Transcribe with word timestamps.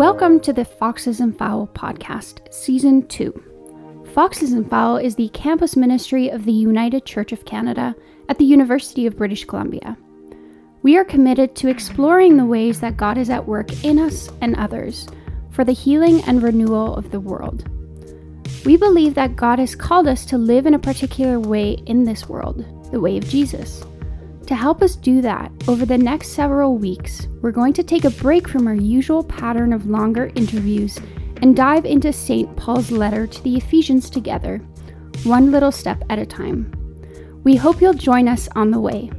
Welcome 0.00 0.40
to 0.40 0.54
the 0.54 0.64
Foxes 0.64 1.20
and 1.20 1.36
Fowl 1.36 1.66
podcast, 1.74 2.50
Season 2.50 3.06
2. 3.08 4.08
Foxes 4.14 4.52
and 4.52 4.66
Fowl 4.70 4.96
is 4.96 5.14
the 5.14 5.28
campus 5.34 5.76
ministry 5.76 6.30
of 6.30 6.46
the 6.46 6.52
United 6.52 7.04
Church 7.04 7.32
of 7.32 7.44
Canada 7.44 7.94
at 8.30 8.38
the 8.38 8.46
University 8.46 9.04
of 9.06 9.18
British 9.18 9.44
Columbia. 9.44 9.98
We 10.82 10.96
are 10.96 11.04
committed 11.04 11.54
to 11.56 11.68
exploring 11.68 12.38
the 12.38 12.46
ways 12.46 12.80
that 12.80 12.96
God 12.96 13.18
is 13.18 13.28
at 13.28 13.46
work 13.46 13.84
in 13.84 13.98
us 13.98 14.30
and 14.40 14.56
others 14.56 15.06
for 15.50 15.64
the 15.64 15.72
healing 15.72 16.22
and 16.22 16.42
renewal 16.42 16.96
of 16.96 17.10
the 17.10 17.20
world. 17.20 17.68
We 18.64 18.78
believe 18.78 19.12
that 19.16 19.36
God 19.36 19.58
has 19.58 19.74
called 19.74 20.08
us 20.08 20.24
to 20.26 20.38
live 20.38 20.64
in 20.64 20.72
a 20.72 20.78
particular 20.78 21.38
way 21.38 21.72
in 21.84 22.04
this 22.04 22.26
world, 22.26 22.64
the 22.90 23.00
way 23.00 23.18
of 23.18 23.28
Jesus. 23.28 23.84
To 24.50 24.56
help 24.56 24.82
us 24.82 24.96
do 24.96 25.22
that, 25.22 25.52
over 25.68 25.86
the 25.86 25.96
next 25.96 26.30
several 26.30 26.76
weeks, 26.76 27.28
we're 27.40 27.52
going 27.52 27.72
to 27.74 27.84
take 27.84 28.04
a 28.04 28.10
break 28.10 28.48
from 28.48 28.66
our 28.66 28.74
usual 28.74 29.22
pattern 29.22 29.72
of 29.72 29.86
longer 29.86 30.32
interviews 30.34 30.98
and 31.40 31.54
dive 31.54 31.84
into 31.84 32.12
St. 32.12 32.56
Paul's 32.56 32.90
letter 32.90 33.28
to 33.28 33.42
the 33.44 33.56
Ephesians 33.56 34.10
together, 34.10 34.58
one 35.22 35.52
little 35.52 35.70
step 35.70 36.02
at 36.10 36.18
a 36.18 36.26
time. 36.26 36.74
We 37.44 37.54
hope 37.54 37.80
you'll 37.80 37.94
join 37.94 38.26
us 38.26 38.48
on 38.56 38.72
the 38.72 38.80
way. 38.80 39.12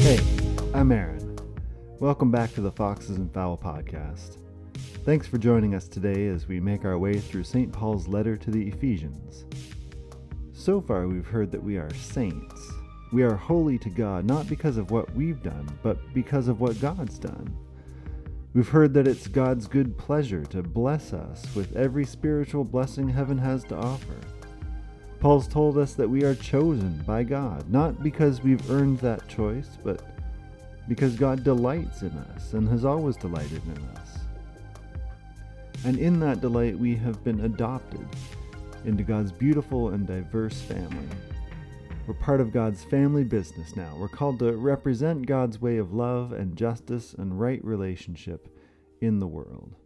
Hey, 0.00 0.20
I'm 0.72 0.92
Aaron. 0.92 1.40
Welcome 1.98 2.30
back 2.30 2.54
to 2.54 2.60
the 2.60 2.70
Foxes 2.70 3.16
and 3.16 3.34
Fowl 3.34 3.58
podcast. 3.58 4.41
Thanks 5.04 5.26
for 5.26 5.36
joining 5.36 5.74
us 5.74 5.88
today 5.88 6.28
as 6.28 6.46
we 6.46 6.60
make 6.60 6.84
our 6.84 6.96
way 6.96 7.18
through 7.18 7.42
St. 7.42 7.72
Paul's 7.72 8.06
letter 8.06 8.36
to 8.36 8.52
the 8.52 8.68
Ephesians. 8.68 9.44
So 10.52 10.80
far, 10.80 11.08
we've 11.08 11.26
heard 11.26 11.50
that 11.50 11.62
we 11.62 11.76
are 11.76 11.92
saints. 11.92 12.70
We 13.12 13.24
are 13.24 13.34
holy 13.34 13.78
to 13.78 13.90
God 13.90 14.24
not 14.24 14.48
because 14.48 14.76
of 14.76 14.92
what 14.92 15.12
we've 15.12 15.42
done, 15.42 15.68
but 15.82 15.98
because 16.14 16.46
of 16.46 16.60
what 16.60 16.80
God's 16.80 17.18
done. 17.18 17.52
We've 18.54 18.68
heard 18.68 18.94
that 18.94 19.08
it's 19.08 19.26
God's 19.26 19.66
good 19.66 19.98
pleasure 19.98 20.44
to 20.44 20.62
bless 20.62 21.12
us 21.12 21.52
with 21.52 21.74
every 21.74 22.04
spiritual 22.04 22.62
blessing 22.62 23.08
heaven 23.08 23.38
has 23.38 23.64
to 23.64 23.76
offer. 23.76 24.20
Paul's 25.18 25.48
told 25.48 25.78
us 25.78 25.94
that 25.94 26.08
we 26.08 26.22
are 26.22 26.36
chosen 26.36 27.02
by 27.04 27.24
God, 27.24 27.68
not 27.68 28.04
because 28.04 28.44
we've 28.44 28.70
earned 28.70 29.00
that 29.00 29.26
choice, 29.26 29.78
but 29.82 30.00
because 30.86 31.16
God 31.16 31.42
delights 31.42 32.02
in 32.02 32.12
us 32.36 32.52
and 32.52 32.68
has 32.68 32.84
always 32.84 33.16
delighted 33.16 33.62
in 33.66 33.84
us 33.96 34.11
and 35.84 35.98
in 35.98 36.20
that 36.20 36.40
delight 36.40 36.78
we 36.78 36.94
have 36.96 37.22
been 37.24 37.40
adopted 37.40 38.06
into 38.84 39.02
God's 39.02 39.32
beautiful 39.32 39.90
and 39.90 40.06
diverse 40.06 40.60
family. 40.60 41.08
We're 42.06 42.14
part 42.14 42.40
of 42.40 42.52
God's 42.52 42.82
family 42.84 43.24
business 43.24 43.76
now. 43.76 43.94
We're 43.96 44.08
called 44.08 44.40
to 44.40 44.52
represent 44.56 45.26
God's 45.26 45.60
way 45.60 45.78
of 45.78 45.92
love 45.92 46.32
and 46.32 46.56
justice 46.56 47.14
and 47.14 47.38
right 47.38 47.64
relationship 47.64 48.48
in 49.00 49.18
the 49.18 49.26
world. 49.26 49.76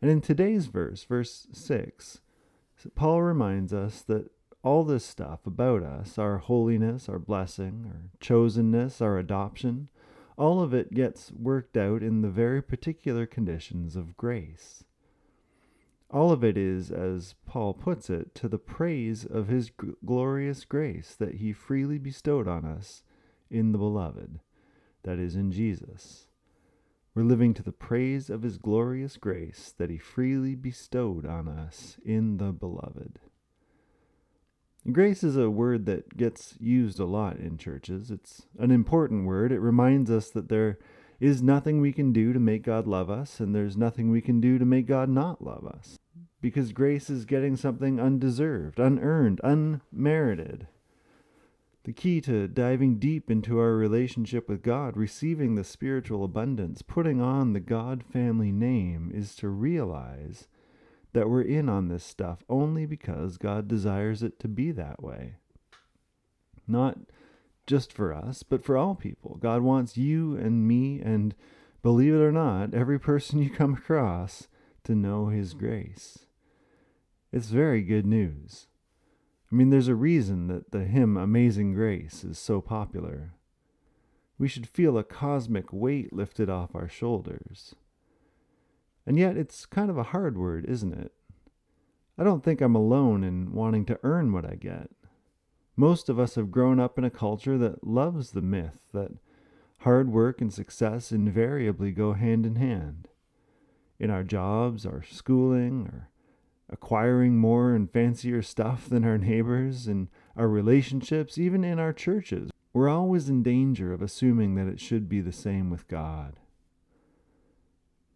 And 0.00 0.10
in 0.10 0.20
today's 0.20 0.66
verse, 0.66 1.04
verse 1.04 1.48
6, 1.52 2.20
Paul 2.94 3.22
reminds 3.22 3.72
us 3.72 4.02
that 4.02 4.30
all 4.62 4.84
this 4.84 5.04
stuff 5.04 5.46
about 5.46 5.82
us, 5.82 6.18
our 6.18 6.38
holiness, 6.38 7.08
our 7.08 7.18
blessing, 7.18 7.86
our 7.92 8.10
chosenness, 8.20 9.00
our 9.00 9.18
adoption, 9.18 9.88
all 10.40 10.62
of 10.62 10.72
it 10.72 10.94
gets 10.94 11.30
worked 11.32 11.76
out 11.76 12.02
in 12.02 12.22
the 12.22 12.30
very 12.30 12.62
particular 12.62 13.26
conditions 13.26 13.94
of 13.94 14.16
grace. 14.16 14.84
All 16.08 16.32
of 16.32 16.42
it 16.42 16.56
is, 16.56 16.90
as 16.90 17.34
Paul 17.44 17.74
puts 17.74 18.08
it, 18.08 18.34
to 18.36 18.48
the 18.48 18.58
praise 18.58 19.26
of 19.26 19.48
his 19.48 19.68
g- 19.68 19.92
glorious 20.02 20.64
grace 20.64 21.14
that 21.14 21.34
he 21.34 21.52
freely 21.52 21.98
bestowed 21.98 22.48
on 22.48 22.64
us 22.64 23.02
in 23.50 23.72
the 23.72 23.78
Beloved, 23.78 24.40
that 25.02 25.18
is, 25.18 25.36
in 25.36 25.52
Jesus. 25.52 26.26
We're 27.14 27.24
living 27.24 27.52
to 27.52 27.62
the 27.62 27.70
praise 27.70 28.30
of 28.30 28.40
his 28.40 28.56
glorious 28.56 29.18
grace 29.18 29.74
that 29.76 29.90
he 29.90 29.98
freely 29.98 30.54
bestowed 30.54 31.26
on 31.26 31.48
us 31.48 31.98
in 32.02 32.38
the 32.38 32.52
Beloved. 32.52 33.18
Grace 34.90 35.22
is 35.22 35.36
a 35.36 35.50
word 35.50 35.84
that 35.84 36.16
gets 36.16 36.54
used 36.58 36.98
a 36.98 37.04
lot 37.04 37.36
in 37.36 37.58
churches. 37.58 38.10
It's 38.10 38.46
an 38.58 38.70
important 38.70 39.26
word. 39.26 39.52
It 39.52 39.60
reminds 39.60 40.10
us 40.10 40.30
that 40.30 40.48
there 40.48 40.78
is 41.20 41.42
nothing 41.42 41.80
we 41.80 41.92
can 41.92 42.14
do 42.14 42.32
to 42.32 42.40
make 42.40 42.62
God 42.62 42.86
love 42.86 43.10
us, 43.10 43.40
and 43.40 43.54
there's 43.54 43.76
nothing 43.76 44.10
we 44.10 44.22
can 44.22 44.40
do 44.40 44.58
to 44.58 44.64
make 44.64 44.86
God 44.86 45.10
not 45.10 45.44
love 45.44 45.66
us. 45.66 45.98
Because 46.40 46.72
grace 46.72 47.10
is 47.10 47.26
getting 47.26 47.56
something 47.56 48.00
undeserved, 48.00 48.78
unearned, 48.78 49.38
unmerited. 49.44 50.66
The 51.84 51.92
key 51.92 52.22
to 52.22 52.48
diving 52.48 52.98
deep 52.98 53.30
into 53.30 53.58
our 53.58 53.74
relationship 53.74 54.48
with 54.48 54.62
God, 54.62 54.96
receiving 54.96 55.56
the 55.56 55.64
spiritual 55.64 56.24
abundance, 56.24 56.80
putting 56.80 57.20
on 57.20 57.52
the 57.52 57.60
God 57.60 58.02
family 58.02 58.50
name, 58.50 59.12
is 59.14 59.34
to 59.36 59.50
realize 59.50 60.48
that 61.12 61.28
we're 61.28 61.42
in 61.42 61.68
on 61.68 61.88
this 61.88 62.04
stuff 62.04 62.44
only 62.48 62.86
because 62.86 63.38
God 63.38 63.68
desires 63.68 64.22
it 64.22 64.38
to 64.40 64.48
be 64.48 64.70
that 64.72 65.02
way. 65.02 65.34
Not 66.66 66.98
just 67.66 67.92
for 67.92 68.12
us, 68.12 68.42
but 68.42 68.64
for 68.64 68.76
all 68.76 68.94
people. 68.94 69.36
God 69.40 69.62
wants 69.62 69.96
you 69.96 70.36
and 70.36 70.66
me, 70.66 71.00
and 71.00 71.34
believe 71.82 72.14
it 72.14 72.20
or 72.20 72.32
not, 72.32 72.74
every 72.74 72.98
person 72.98 73.42
you 73.42 73.50
come 73.50 73.74
across 73.74 74.48
to 74.84 74.94
know 74.94 75.28
His 75.28 75.54
grace. 75.54 76.26
It's 77.32 77.48
very 77.48 77.82
good 77.82 78.06
news. 78.06 78.66
I 79.50 79.56
mean, 79.56 79.70
there's 79.70 79.88
a 79.88 79.94
reason 79.94 80.46
that 80.46 80.70
the 80.70 80.84
hymn 80.84 81.16
Amazing 81.16 81.74
Grace 81.74 82.22
is 82.22 82.38
so 82.38 82.60
popular. 82.60 83.34
We 84.38 84.48
should 84.48 84.68
feel 84.68 84.96
a 84.96 85.04
cosmic 85.04 85.72
weight 85.72 86.12
lifted 86.12 86.48
off 86.48 86.74
our 86.74 86.88
shoulders. 86.88 87.74
And 89.06 89.18
yet, 89.18 89.36
it's 89.36 89.66
kind 89.66 89.90
of 89.90 89.98
a 89.98 90.04
hard 90.04 90.36
word, 90.36 90.64
isn't 90.66 90.92
it? 90.92 91.12
I 92.18 92.24
don't 92.24 92.44
think 92.44 92.60
I'm 92.60 92.74
alone 92.74 93.24
in 93.24 93.52
wanting 93.52 93.86
to 93.86 93.98
earn 94.02 94.32
what 94.32 94.44
I 94.44 94.54
get. 94.54 94.90
Most 95.74 96.08
of 96.10 96.18
us 96.18 96.34
have 96.34 96.50
grown 96.50 96.78
up 96.78 96.98
in 96.98 97.04
a 97.04 97.10
culture 97.10 97.56
that 97.56 97.86
loves 97.86 98.32
the 98.32 98.42
myth 98.42 98.82
that 98.92 99.12
hard 99.78 100.10
work 100.12 100.42
and 100.42 100.52
success 100.52 101.10
invariably 101.10 101.92
go 101.92 102.12
hand 102.12 102.44
in 102.44 102.56
hand. 102.56 103.08
In 103.98 104.10
our 104.10 104.22
jobs, 104.22 104.84
our 104.84 105.02
schooling, 105.02 105.86
or 105.86 106.10
acquiring 106.68 107.38
more 107.38 107.74
and 107.74 107.90
fancier 107.90 108.42
stuff 108.42 108.88
than 108.88 109.04
our 109.04 109.18
neighbors, 109.18 109.88
in 109.88 110.08
our 110.36 110.48
relationships, 110.48 111.38
even 111.38 111.64
in 111.64 111.78
our 111.78 111.92
churches, 111.92 112.50
we're 112.72 112.88
always 112.88 113.28
in 113.28 113.42
danger 113.42 113.92
of 113.92 114.02
assuming 114.02 114.54
that 114.54 114.68
it 114.68 114.80
should 114.80 115.08
be 115.08 115.20
the 115.20 115.32
same 115.32 115.70
with 115.70 115.88
God. 115.88 116.38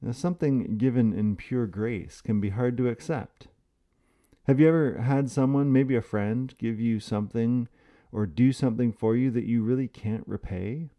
Now, 0.05 0.13
something 0.13 0.77
given 0.77 1.15
in 1.15 1.35
pure 1.35 1.67
grace 1.67 2.21
can 2.21 2.39
be 2.39 2.51
hard 2.51 2.77
to 2.77 2.89
accept. 2.89 3.49
Have 4.47 4.61
you 4.61 4.69
ever 4.69 4.99
had 4.99 5.31
someone, 5.31 5.73
maybe 5.73 5.97
a 5.97 6.03
friend, 6.03 6.55
give 6.59 6.79
you 6.79 7.01
something 7.01 7.69
or 8.13 8.27
do 8.27 8.53
something 8.53 8.93
for 8.93 9.17
you 9.17 9.31
that 9.31 9.47
you 9.47 9.63
really 9.63 9.89
can't 9.89 10.29
repay? 10.29 10.91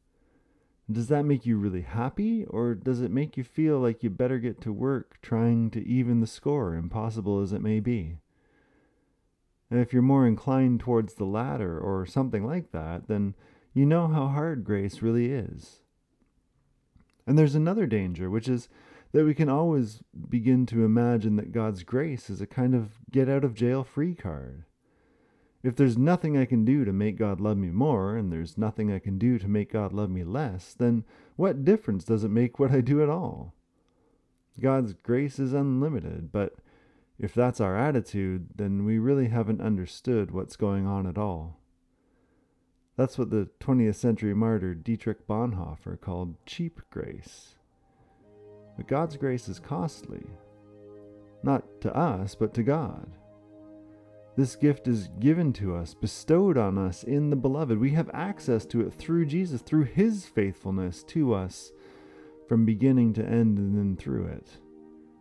Does 0.92 1.08
that 1.10 1.24
make 1.24 1.46
you 1.46 1.56
really 1.58 1.84
happy, 1.84 2.46
or 2.46 2.74
does 2.74 3.00
it 3.00 3.12
make 3.12 3.38
you 3.38 3.44
feel 3.44 3.78
like 3.78 4.02
you 4.02 4.10
better 4.10 4.40
get 4.40 4.60
to 4.62 4.74
work 4.74 5.20
trying 5.22 5.70
to 5.72 5.88
even 5.88 6.20
the 6.20 6.26
score, 6.26 6.74
impossible 6.74 7.42
as 7.42 7.54
it 7.54 7.62
may 7.62 7.80
be? 7.80 8.18
And 9.70 9.80
if 9.80 9.94
you're 9.94 10.02
more 10.02 10.26
inclined 10.26 10.80
towards 10.80 11.14
the 11.14 11.26
latter 11.26 11.78
or 11.80 12.08
something 12.08 12.44
like 12.44 12.72
that, 12.72 13.08
then 13.08 13.36
you 13.72 13.86
know 13.86 14.08
how 14.08 14.30
hard 14.30 14.64
grace 14.64 15.04
really 15.04 15.32
is. 15.32 15.82
And 17.28 17.38
there's 17.38 17.56
another 17.56 17.86
danger, 17.86 18.32
which 18.32 18.48
is 18.48 18.68
that 19.16 19.24
we 19.24 19.34
can 19.34 19.48
always 19.48 20.02
begin 20.28 20.66
to 20.66 20.84
imagine 20.84 21.38
that 21.38 21.54
God's 21.54 21.84
grace 21.84 22.30
is 22.30 22.42
a 22.42 22.46
kind 22.46 22.76
of 22.76 23.00
get 23.10 23.30
out 23.30 23.46
of 23.46 23.54
jail 23.54 23.82
free 23.86 24.14
card. 24.14 24.66
If 25.64 25.78
there's 25.78 25.98
nothing 25.98 26.38
I 26.38 26.44
can 26.44 26.66
do 26.66 26.84
to 26.84 26.92
make 26.92 27.18
God 27.18 27.40
love 27.40 27.56
me 27.56 27.70
more, 27.70 28.18
and 28.18 28.30
there's 28.30 28.58
nothing 28.58 28.92
I 28.92 29.00
can 29.00 29.18
do 29.18 29.40
to 29.40 29.48
make 29.48 29.72
God 29.72 29.94
love 29.94 30.10
me 30.10 30.26
less, 30.26 30.74
then 30.78 31.06
what 31.38 31.64
difference 31.64 32.04
does 32.04 32.26
it 32.26 32.30
make 32.30 32.60
what 32.60 32.72
I 32.72 32.82
do 32.82 33.02
at 33.02 33.08
all? 33.08 33.54
God's 34.60 34.92
grace 34.92 35.40
is 35.40 35.54
unlimited, 35.54 36.34
but 36.34 36.56
if 37.18 37.34
that's 37.34 37.62
our 37.62 37.78
attitude, 37.78 38.50
then 38.58 38.84
we 38.84 39.00
really 39.00 39.30
haven't 39.30 39.62
understood 39.62 40.32
what's 40.32 40.58
going 40.58 40.86
on 40.86 41.08
at 41.08 41.18
all. 41.18 41.62
That's 42.98 43.18
what 43.18 43.30
the 43.30 43.48
20th 43.62 43.96
century 43.96 44.34
martyr 44.34 44.74
Dietrich 44.74 45.26
Bonhoeffer 45.26 46.02
called 46.02 46.36
cheap 46.46 46.82
grace. 46.90 47.56
But 48.78 48.88
God's 48.88 49.18
grace 49.18 49.48
is 49.48 49.60
costly. 49.60 50.26
Not 51.44 51.64
to 51.82 51.96
us, 51.96 52.36
but 52.36 52.54
to 52.56 52.64
God. 52.64 53.08
This 54.36 54.56
gift 54.58 54.88
is 54.88 55.08
given 55.20 55.54
to 55.54 55.76
us, 55.76 55.94
bestowed 55.94 56.58
on 56.58 56.78
us 56.78 57.04
in 57.04 57.30
the 57.30 57.38
Beloved. 57.38 57.80
We 57.80 57.92
have 57.92 58.10
access 58.14 58.66
to 58.68 58.82
it 58.82 58.94
through 58.94 59.28
Jesus, 59.28 59.62
through 59.62 59.86
His 59.86 60.26
faithfulness 60.26 61.04
to 61.04 61.34
us 61.34 61.72
from 62.48 62.66
beginning 62.66 63.14
to 63.14 63.26
end 63.26 63.58
and 63.58 63.78
then 63.78 63.96
through 63.96 64.26
it. 64.28 64.48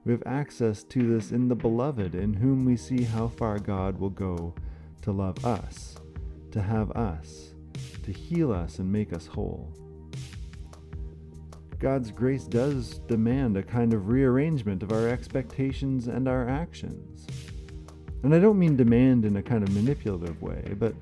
We 0.04 0.12
have 0.12 0.22
access 0.26 0.82
to 0.84 1.14
this 1.14 1.30
in 1.30 1.48
the 1.48 1.54
Beloved, 1.54 2.14
in 2.14 2.34
whom 2.34 2.64
we 2.64 2.76
see 2.76 3.04
how 3.04 3.28
far 3.28 3.58
God 3.58 3.98
will 3.98 4.10
go 4.10 4.54
to 5.02 5.12
love 5.12 5.44
us, 5.44 5.94
to 6.50 6.60
have 6.60 6.90
us, 6.90 7.54
to 8.02 8.12
heal 8.12 8.52
us 8.52 8.80
and 8.80 8.90
make 8.90 9.12
us 9.12 9.26
whole. 9.26 9.72
God's 11.84 12.10
grace 12.10 12.44
does 12.44 13.00
demand 13.08 13.58
a 13.58 13.62
kind 13.62 13.92
of 13.92 14.08
rearrangement 14.08 14.82
of 14.82 14.90
our 14.90 15.06
expectations 15.06 16.06
and 16.08 16.26
our 16.26 16.48
actions. 16.48 17.26
And 18.22 18.34
I 18.34 18.38
don't 18.38 18.58
mean 18.58 18.74
demand 18.74 19.26
in 19.26 19.36
a 19.36 19.42
kind 19.42 19.62
of 19.62 19.74
manipulative 19.74 20.40
way, 20.40 20.76
but 20.78 20.94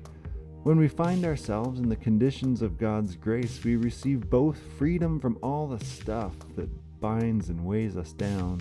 when 0.63 0.77
we 0.77 0.89
find 0.89 1.23
ourselves 1.23 1.79
in 1.79 1.87
the 1.87 1.95
conditions 1.95 2.61
of 2.61 2.77
God's 2.77 3.15
grace, 3.15 3.63
we 3.63 3.77
receive 3.77 4.29
both 4.29 4.59
freedom 4.77 5.21
from 5.21 5.39
all 5.41 5.69
the 5.69 5.83
stuff 5.85 6.33
that 6.57 6.67
binds 6.99 7.47
and 7.47 7.63
weighs 7.63 7.95
us 7.95 8.11
down, 8.11 8.59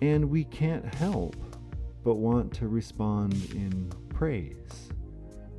and 0.00 0.30
we 0.30 0.44
can't 0.44 0.94
help 0.94 1.34
but 2.04 2.14
want 2.14 2.52
to 2.54 2.68
respond 2.68 3.34
in 3.56 3.90
praise. 4.08 4.92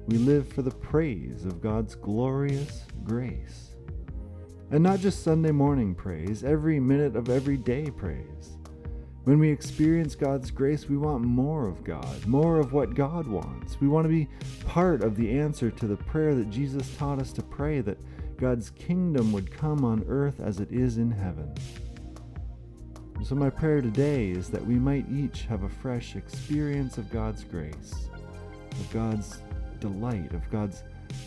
We 0.08 0.20
live 0.20 0.48
for 0.48 0.62
the 0.62 0.72
praise 0.72 1.44
of 1.44 1.60
God's 1.60 1.96
glorious 1.96 2.86
grace. 3.04 3.69
And 4.72 4.84
not 4.84 5.00
just 5.00 5.24
Sunday 5.24 5.50
morning 5.50 5.96
praise, 5.96 6.44
every 6.44 6.80
minute 6.80 7.16
of 7.16 7.28
every 7.28 7.58
day 7.58 7.90
praise. 7.90 8.58
When 9.24 9.40
we 9.40 9.50
experience 9.50 10.14
God's 10.14 10.52
grace, 10.52 10.88
we 10.88 10.96
want 10.96 11.24
more 11.24 11.68
of 11.68 11.84
God, 11.84 12.26
more 12.28 12.60
of 12.60 12.72
what 12.72 12.94
God 12.94 13.28
wants. 13.28 13.82
We 13.82 13.88
want 13.88 14.06
to 14.06 14.10
be 14.10 14.28
part 14.66 15.04
of 15.04 15.16
the 15.16 15.40
answer 15.40 15.72
to 15.72 15.88
the 15.88 15.98
prayer 15.98 16.36
that 16.36 16.52
Jesus 16.52 16.96
taught 16.98 17.20
us 17.20 17.34
to 17.34 17.42
pray 17.42 17.82
that 17.82 17.98
God's 18.38 18.70
kingdom 18.70 19.32
would 19.32 19.52
come 19.52 19.84
on 19.84 20.06
earth 20.08 20.40
as 20.40 20.60
it 20.60 20.72
is 20.72 20.98
in 20.98 21.10
heaven. 21.10 21.52
So, 23.24 23.36
my 23.36 23.50
prayer 23.50 23.82
today 23.82 24.30
is 24.30 24.50
that 24.50 24.66
we 24.66 24.76
might 24.76 25.06
each 25.12 25.42
have 25.44 25.64
a 25.64 25.70
fresh 25.70 26.16
experience 26.16 26.98
of 26.98 27.12
God's 27.12 27.44
grace, 27.44 28.08
of 28.72 28.94
God's 28.94 29.42
delight, 29.80 30.32
of 30.34 30.50
God's 30.52 30.84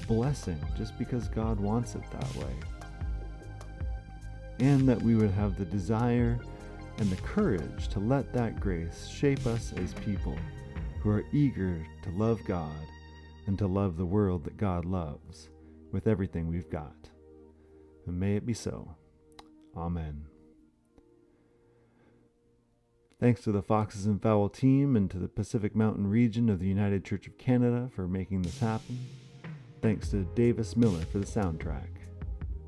blessing, 0.07 0.59
just 0.79 0.97
because 0.97 1.29
God 1.29 1.59
wants 1.59 1.97
it 1.97 2.03
that 2.13 2.37
way. 2.37 2.55
And 4.59 4.89
that 4.89 5.01
we 5.01 5.15
would 5.15 5.31
have 5.31 5.57
the 5.57 5.65
desire 5.65 6.39
and 6.99 7.11
the 7.11 7.23
courage 7.23 7.89
to 7.89 8.01
let 8.01 8.33
that 8.33 8.61
grace 8.61 9.09
shape 9.09 9.47
us 9.47 9.73
as 9.77 9.95
people 9.95 10.37
who 11.01 11.11
are 11.11 11.25
eager 11.33 11.85
to 12.03 12.11
love 12.11 12.41
God 12.45 12.77
and 13.47 13.59
to 13.59 13.67
love 13.67 13.97
the 13.97 14.07
world 14.07 14.45
that 14.45 14.57
God 14.57 14.85
loves 14.85 15.49
with 15.91 16.07
everything 16.07 16.49
we've 16.49 16.71
got. 16.71 17.11
And 18.07 18.19
may 18.19 18.37
it 18.37 18.47
be 18.47 18.55
so. 18.55 18.97
Amen. 19.77 20.27
Thanks 23.21 23.43
to 23.43 23.53
the 23.53 23.63
Foxes 23.63 24.07
and 24.07 24.21
Fowl 24.21 24.49
team 24.49 24.97
and 24.97 25.09
to 25.11 25.19
the 25.19 25.29
Pacific 25.29 25.77
Mountain 25.77 26.11
region 26.11 26.49
of 26.49 26.59
the 26.59 26.67
United 26.67 27.05
Church 27.05 27.29
of 27.29 27.39
Canada 27.39 27.89
for 27.95 28.09
making 28.09 28.43
this 28.43 28.59
happen. 28.59 28.99
Thanks 29.81 30.11
to 30.11 30.25
Davis 30.35 30.77
Miller 30.77 31.05
for 31.05 31.19
the 31.19 31.27
soundtrack. 31.27 31.89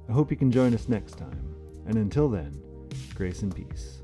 I 0.08 0.12
hope 0.12 0.30
you 0.30 0.36
can 0.36 0.52
join 0.52 0.72
us 0.72 0.88
next 0.88 1.18
time. 1.18 1.53
And 1.86 1.96
until 1.96 2.28
then, 2.28 2.60
grace 3.14 3.42
and 3.42 3.54
peace. 3.54 3.98